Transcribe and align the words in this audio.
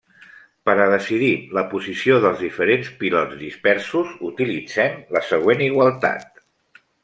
Per 0.69 0.73
a 0.85 0.87
decidir 0.93 1.29
la 1.57 1.63
posició 1.73 2.17
dels 2.23 2.41
diferents 2.47 2.91
pilots 3.03 3.37
dispersos 3.43 4.19
utilitzem 4.33 4.99
la 5.19 5.25
següent 5.31 5.67
igualtat. 5.71 6.43